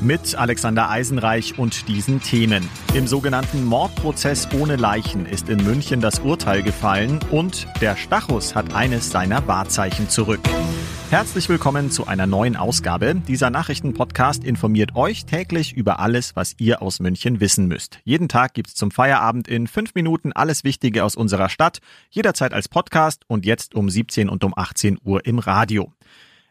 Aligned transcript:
mit 0.00 0.34
Alexander 0.34 0.88
Eisenreich 0.88 1.58
und 1.58 1.88
diesen 1.88 2.22
Themen. 2.22 2.68
Im 2.94 3.06
sogenannten 3.06 3.64
Mordprozess 3.64 4.48
ohne 4.52 4.76
Leichen 4.76 5.26
ist 5.26 5.48
in 5.48 5.62
München 5.64 6.00
das 6.00 6.20
Urteil 6.20 6.62
gefallen 6.62 7.20
und 7.30 7.66
der 7.80 7.96
Stachus 7.96 8.54
hat 8.54 8.74
eines 8.74 9.10
seiner 9.10 9.46
Wahrzeichen 9.46 10.08
zurück. 10.08 10.40
Herzlich 11.10 11.48
willkommen 11.48 11.90
zu 11.90 12.06
einer 12.06 12.26
neuen 12.26 12.56
Ausgabe. 12.56 13.16
Dieser 13.16 13.50
Nachrichtenpodcast 13.50 14.44
informiert 14.44 14.94
euch 14.94 15.24
täglich 15.24 15.72
über 15.72 15.98
alles, 15.98 16.36
was 16.36 16.54
ihr 16.58 16.82
aus 16.82 17.00
München 17.00 17.40
wissen 17.40 17.66
müsst. 17.66 17.98
Jeden 18.04 18.28
Tag 18.28 18.54
gibt's 18.54 18.76
zum 18.76 18.92
Feierabend 18.92 19.48
in 19.48 19.66
fünf 19.66 19.94
Minuten 19.96 20.32
alles 20.32 20.62
Wichtige 20.62 21.04
aus 21.04 21.16
unserer 21.16 21.48
Stadt, 21.48 21.80
jederzeit 22.10 22.52
als 22.52 22.68
Podcast 22.68 23.24
und 23.26 23.44
jetzt 23.44 23.74
um 23.74 23.90
17 23.90 24.28
und 24.28 24.44
um 24.44 24.54
18 24.56 24.98
Uhr 25.02 25.26
im 25.26 25.40
Radio. 25.40 25.92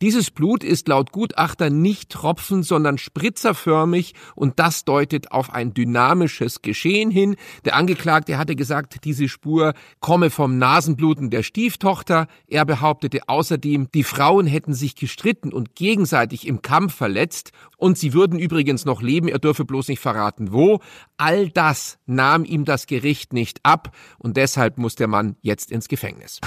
Dieses 0.00 0.30
Blut 0.30 0.64
ist 0.64 0.88
laut 0.88 1.12
Gutachter 1.12 1.70
nicht 1.70 2.10
tropfen, 2.10 2.62
sondern 2.62 2.98
spritzerförmig 2.98 4.14
und 4.34 4.58
das 4.58 4.84
deutet 4.84 5.32
auf 5.32 5.52
ein 5.52 5.74
dynamisches 5.74 6.62
Geschehen 6.62 7.10
hin. 7.10 7.36
Der 7.64 7.76
Angeklagte 7.76 8.38
hatte 8.38 8.56
gesagt, 8.56 9.04
diese 9.04 9.28
Spur 9.28 9.74
komme 10.00 10.30
vom 10.30 10.58
Nasenbluten 10.58 11.30
der 11.30 11.42
Stieftochter. 11.42 12.26
Er 12.46 12.64
behauptete 12.64 13.28
außerdem, 13.28 13.88
die 13.94 14.04
Frauen 14.04 14.46
hätten 14.46 14.74
sich 14.74 14.96
gestritten 14.96 15.52
und 15.52 15.74
gegenseitig 15.74 16.46
im 16.46 16.62
Kampf 16.62 16.94
verletzt 16.94 17.52
und 17.76 17.98
sie 17.98 18.12
würden 18.12 18.38
übrigens 18.38 18.84
noch 18.84 19.02
leben, 19.02 19.28
er 19.28 19.38
dürfe 19.38 19.64
bloß 19.64 19.88
nicht 19.88 20.00
verraten 20.00 20.52
wo. 20.52 20.80
All 21.16 21.48
das 21.48 21.98
nahm 22.06 22.44
ihm 22.44 22.64
das 22.64 22.86
Gericht 22.86 23.32
nicht 23.32 23.60
ab 23.64 23.94
und 24.18 24.36
deshalb 24.36 24.78
muss 24.78 24.94
der 24.94 25.08
Mann 25.08 25.36
jetzt 25.42 25.70
ins 25.70 25.88
Gefängnis. 25.88 26.40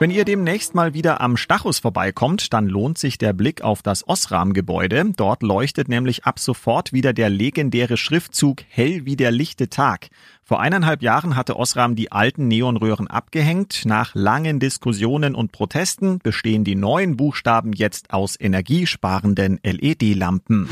Wenn 0.00 0.12
ihr 0.12 0.24
demnächst 0.24 0.76
mal 0.76 0.94
wieder 0.94 1.20
am 1.20 1.36
Stachus 1.36 1.80
vorbeikommt, 1.80 2.52
dann 2.52 2.68
lohnt 2.68 2.98
sich 2.98 3.18
der 3.18 3.32
Blick 3.32 3.62
auf 3.62 3.82
das 3.82 4.06
Osram-Gebäude. 4.06 5.10
Dort 5.16 5.42
leuchtet 5.42 5.88
nämlich 5.88 6.24
ab 6.24 6.38
sofort 6.38 6.92
wieder 6.92 7.12
der 7.12 7.28
legendäre 7.30 7.96
Schriftzug 7.96 8.62
Hell 8.68 9.06
wie 9.06 9.16
der 9.16 9.32
lichte 9.32 9.68
Tag. 9.70 10.10
Vor 10.44 10.60
eineinhalb 10.60 11.02
Jahren 11.02 11.34
hatte 11.34 11.56
Osram 11.56 11.96
die 11.96 12.12
alten 12.12 12.46
Neonröhren 12.46 13.08
abgehängt. 13.08 13.86
Nach 13.86 14.14
langen 14.14 14.60
Diskussionen 14.60 15.34
und 15.34 15.50
Protesten 15.50 16.20
bestehen 16.20 16.62
die 16.62 16.76
neuen 16.76 17.16
Buchstaben 17.16 17.72
jetzt 17.72 18.12
aus 18.12 18.36
energiesparenden 18.38 19.58
LED-Lampen. 19.64 20.68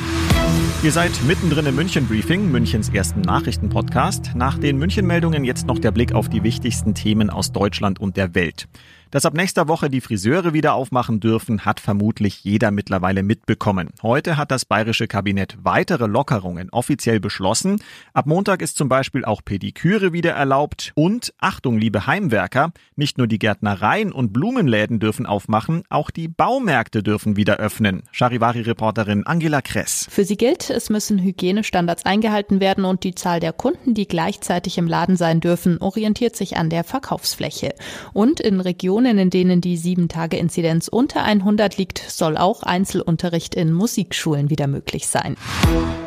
Ihr 0.84 0.92
seid 0.92 1.10
mittendrin 1.26 1.66
im 1.66 1.74
München 1.74 2.06
Briefing, 2.06 2.52
Münchens 2.52 2.90
ersten 2.90 3.22
Nachrichtenpodcast. 3.22 4.36
Nach 4.36 4.56
den 4.56 4.78
München-Meldungen 4.78 5.44
jetzt 5.44 5.66
noch 5.66 5.80
der 5.80 5.90
Blick 5.90 6.12
auf 6.12 6.28
die 6.28 6.44
wichtigsten 6.44 6.94
Themen 6.94 7.28
aus 7.28 7.50
Deutschland 7.50 7.98
und 7.98 8.16
der 8.16 8.36
Welt. 8.36 8.68
Dass 9.12 9.24
ab 9.24 9.34
nächster 9.34 9.68
Woche 9.68 9.88
die 9.88 10.00
Friseure 10.00 10.52
wieder 10.52 10.74
aufmachen 10.74 11.20
dürfen, 11.20 11.64
hat 11.64 11.78
vermutlich 11.78 12.42
jeder 12.42 12.72
mittlerweile 12.72 13.22
mitbekommen. 13.22 13.90
Heute 14.02 14.36
hat 14.36 14.50
das 14.50 14.64
bayerische 14.64 15.06
Kabinett 15.06 15.56
weitere 15.62 16.06
Lockerungen 16.06 16.70
offiziell 16.70 17.20
beschlossen. 17.20 17.80
Ab 18.14 18.26
Montag 18.26 18.62
ist 18.62 18.76
zum 18.76 18.88
Beispiel 18.88 19.24
auch 19.24 19.42
Pediküre 19.44 20.12
wieder 20.12 20.32
erlaubt. 20.32 20.90
Und 20.96 21.32
Achtung, 21.38 21.78
liebe 21.78 22.08
Heimwerker, 22.08 22.72
nicht 22.96 23.16
nur 23.16 23.28
die 23.28 23.38
Gärtnereien 23.38 24.10
und 24.10 24.32
Blumenläden 24.32 24.98
dürfen 24.98 25.24
aufmachen, 25.24 25.84
auch 25.88 26.10
die 26.10 26.26
Baumärkte 26.26 27.04
dürfen 27.04 27.36
wieder 27.36 27.58
öffnen. 27.58 28.02
Charivari-Reporterin 28.10 29.24
Angela 29.24 29.62
Kress. 29.62 30.08
Für 30.10 30.24
sie 30.24 30.36
gilt, 30.36 30.68
es 30.68 30.90
müssen 30.90 31.20
Hygienestandards 31.20 32.04
eingehalten 32.04 32.58
werden 32.58 32.84
und 32.84 33.04
die 33.04 33.14
Zahl 33.14 33.38
der 33.38 33.52
Kunden, 33.52 33.94
die 33.94 34.08
gleichzeitig 34.08 34.78
im 34.78 34.88
Laden 34.88 35.16
sein 35.16 35.40
dürfen, 35.40 35.80
orientiert 35.80 36.34
sich 36.34 36.56
an 36.56 36.70
der 36.70 36.82
Verkaufsfläche. 36.82 37.72
Und 38.12 38.40
in 38.40 38.60
Regionen 38.60 38.95
Regionen, 38.96 39.18
in 39.18 39.28
denen 39.28 39.60
die 39.60 39.76
7-Tage-Inzidenz 39.76 40.88
unter 40.88 41.22
100 41.22 41.76
liegt, 41.76 41.98
soll 41.98 42.38
auch 42.38 42.62
Einzelunterricht 42.62 43.54
in 43.54 43.70
Musikschulen 43.70 44.48
wieder 44.48 44.68
möglich 44.68 45.06
sein. 45.06 45.36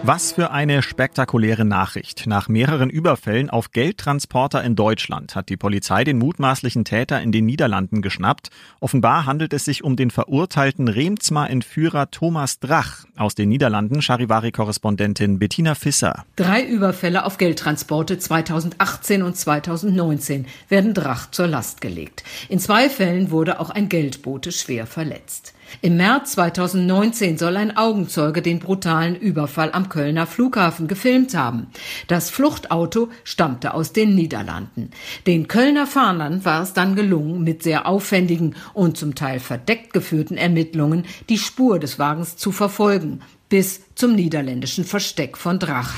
Was 0.01 0.31
für 0.31 0.49
eine 0.49 0.81
spektakuläre 0.81 1.65
Nachricht. 1.65 2.25
Nach 2.25 2.47
mehreren 2.47 2.89
Überfällen 2.89 3.51
auf 3.51 3.73
Geldtransporter 3.73 4.63
in 4.63 4.75
Deutschland 4.75 5.35
hat 5.35 5.49
die 5.49 5.57
Polizei 5.57 6.03
den 6.03 6.17
mutmaßlichen 6.17 6.83
Täter 6.83 7.21
in 7.21 7.31
den 7.31 7.45
Niederlanden 7.45 8.01
geschnappt. 8.01 8.49
Offenbar 8.79 9.27
handelt 9.27 9.53
es 9.53 9.65
sich 9.65 9.83
um 9.83 9.95
den 9.95 10.09
verurteilten 10.09 10.87
Remzma-Entführer 10.87 12.09
Thomas 12.09 12.59
Drach. 12.59 13.05
Aus 13.17 13.35
den 13.35 13.49
Niederlanden 13.49 14.01
Charivari-Korrespondentin 14.01 15.37
Bettina 15.37 15.75
Fisser. 15.75 16.25
Drei 16.37 16.63
Überfälle 16.63 17.25
auf 17.25 17.37
Geldtransporte 17.37 18.17
2018 18.17 19.21
und 19.21 19.37
2019 19.37 20.47
werden 20.69 20.95
Drach 20.95 21.29
zur 21.29 21.45
Last 21.45 21.81
gelegt. 21.81 22.23
In 22.47 22.57
zwei 22.57 22.78
zwei 22.79 22.89
Fällen 22.89 23.29
wurde 23.29 23.59
auch 23.59 23.71
ein 23.71 23.89
Geldbote 23.89 24.53
schwer 24.53 24.87
verletzt. 24.87 25.53
Im 25.81 25.97
März 25.97 26.31
2019 26.31 27.37
soll 27.37 27.57
ein 27.57 27.75
Augenzeuge 27.75 28.41
den 28.41 28.59
brutalen 28.59 29.17
Überfall 29.17 29.73
am 29.73 29.89
Kölner 29.89 30.25
Flughafen 30.25 30.87
gefilmt 30.87 31.35
haben. 31.35 31.67
Das 32.07 32.29
Fluchtauto 32.29 33.09
stammte 33.25 33.73
aus 33.73 33.91
den 33.91 34.15
Niederlanden. 34.15 34.91
Den 35.27 35.49
Kölner 35.49 35.87
Fahnern 35.87 36.45
war 36.45 36.63
es 36.63 36.71
dann 36.71 36.95
gelungen, 36.95 37.43
mit 37.43 37.63
sehr 37.63 37.85
aufwendigen 37.85 38.55
und 38.73 38.95
zum 38.95 39.13
Teil 39.13 39.41
verdeckt 39.41 39.91
geführten 39.91 40.37
Ermittlungen 40.37 41.03
die 41.27 41.37
Spur 41.37 41.79
des 41.79 41.99
Wagens 41.99 42.37
zu 42.37 42.53
verfolgen, 42.53 43.19
bis 43.49 43.81
zum 43.95 44.15
niederländischen 44.15 44.85
Versteck 44.85 45.35
von 45.35 45.59
Drach. 45.59 45.93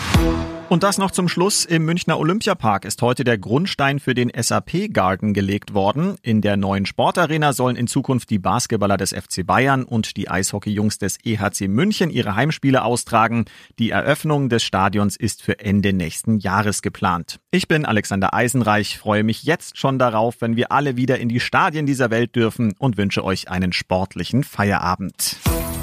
Und 0.72 0.84
das 0.84 0.98
noch 0.98 1.12
zum 1.12 1.28
Schluss. 1.28 1.66
Im 1.66 1.84
Münchner 1.84 2.18
Olympiapark 2.18 2.86
ist 2.86 3.02
heute 3.02 3.26
der 3.26 3.38
Grundstein 3.38 4.00
für 4.00 4.14
den 4.14 4.32
SAP 4.34 4.94
Garden 4.94 5.34
gelegt 5.34 5.74
worden. 5.74 6.16
In 6.22 6.40
der 6.40 6.56
neuen 6.56 6.86
Sportarena 6.86 7.52
sollen 7.52 7.76
in 7.76 7.88
Zukunft 7.88 8.30
die 8.30 8.40
Basketballer 8.40 8.96
des 8.96 9.12
FC 9.12 9.46
Bayern 9.46 9.84
und 9.84 10.16
die 10.16 10.30
Eishockeyjungs 10.30 10.98
des 10.98 11.18
EHC 11.26 11.68
München 11.68 12.10
ihre 12.10 12.38
Heimspiele 12.38 12.86
austragen. 12.86 13.44
Die 13.80 13.90
Eröffnung 13.90 14.48
des 14.48 14.64
Stadions 14.64 15.18
ist 15.18 15.44
für 15.44 15.60
Ende 15.60 15.92
nächsten 15.92 16.38
Jahres 16.38 16.82
geplant. 16.82 17.42
Ich 17.52 17.68
bin 17.68 17.86
Alexander 17.86 18.34
Eisenreich, 18.34 18.98
freue 18.98 19.26
mich 19.26 19.44
jetzt 19.44 19.78
schon 19.78 20.00
darauf, 20.00 20.38
wenn 20.40 20.56
wir 20.56 20.72
alle 20.72 20.96
wieder 20.96 21.20
in 21.20 21.28
die 21.28 21.42
Stadien 21.42 21.86
dieser 21.86 22.12
Welt 22.12 22.34
dürfen 22.38 22.76
und 22.80 22.96
wünsche 22.96 23.26
euch 23.26 23.50
einen 23.50 23.74
sportlichen 23.74 24.46
Feierabend. 24.46 25.36